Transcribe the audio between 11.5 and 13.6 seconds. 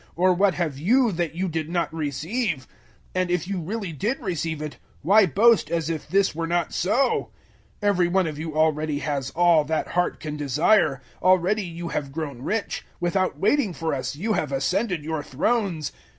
you have grown rich; without